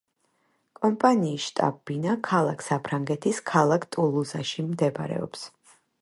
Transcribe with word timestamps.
კომპანიის 0.85 1.43
შტაბ-ბინა 1.49 2.15
ქალაქ 2.29 2.65
საფრანგეთის 2.69 3.43
ქალაქ 3.53 3.87
ტულუზაში 3.97 4.67
მდებარეობს. 4.71 5.47